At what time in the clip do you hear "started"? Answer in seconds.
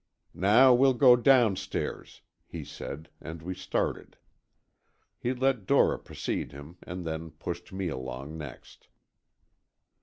3.53-4.17